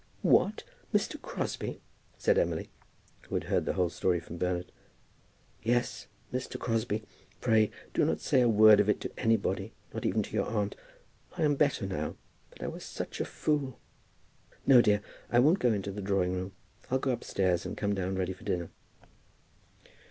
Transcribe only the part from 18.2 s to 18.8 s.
for dinner."